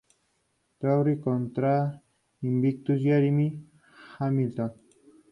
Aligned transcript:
Terry 0.79 1.19
contra 1.19 2.01
invicto 2.39 2.93
Jeremy 2.93 3.69
Hamilton. 4.17 4.73